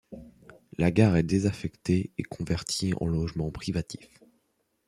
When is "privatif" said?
3.51-4.09